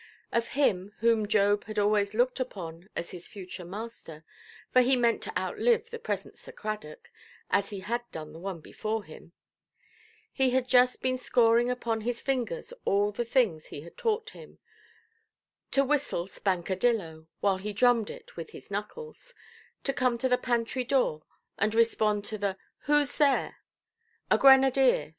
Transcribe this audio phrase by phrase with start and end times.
[0.31, 4.23] Of him, whom Job had always looked upon as his future master
[4.73, 7.11] (for he meant to outlive the present Sir Cradock,
[7.51, 9.33] as he had done the one before him),
[10.33, 15.83] he had just been scoring upon his fingers all the things he had taught him—to
[15.83, 19.35] whistle "Spankadillo", while he drummed it with his knuckles;
[19.83, 21.21] to come to the pantry–door,
[21.59, 22.57] and respond to the
[22.87, 25.09] "Whoʼs there"?—"A grenadier"!